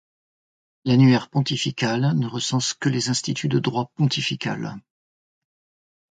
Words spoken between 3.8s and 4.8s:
pontifical.